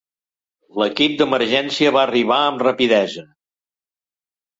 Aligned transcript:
L'equip 0.83 1.17
d'emergència 1.19 1.91
va 1.97 2.01
arribar 2.05 2.39
amb 2.45 2.63
rapidesa. 2.69 3.27